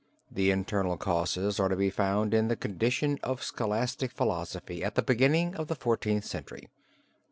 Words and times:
The 0.31 0.49
internal 0.49 0.97
causes 0.97 1.59
are 1.59 1.69
to 1.69 1.75
be 1.75 1.91
found 1.91 2.33
in 2.33 2.47
the 2.47 2.55
condition 2.55 3.19
of 3.21 3.43
Scholastic 3.43 4.09
philosophy 4.11 4.83
at 4.83 4.95
the 4.95 5.03
beginning 5.03 5.53
of 5.55 5.67
the 5.67 5.75
Fourteenth 5.75 6.25
Century. 6.25 6.69